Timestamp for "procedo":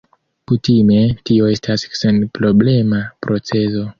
3.27-3.87